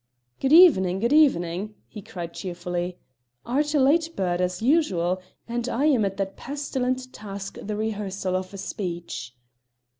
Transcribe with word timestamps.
"Good 0.39 0.51
evening, 0.51 0.97
good 0.99 1.13
evening!" 1.13 1.75
he 1.87 2.01
cried 2.01 2.33
cheerfully. 2.33 2.97
"'Art 3.45 3.75
a 3.75 3.79
late 3.79 4.15
bird, 4.15 4.41
as 4.41 4.59
usual, 4.59 5.21
and 5.47 5.69
I 5.69 5.85
am 5.85 6.05
at 6.05 6.17
that 6.17 6.35
pestilent 6.35 7.13
task 7.13 7.59
the 7.61 7.75
rehearsal 7.77 8.35
of 8.35 8.51
a 8.51 8.57
speech." 8.57 9.35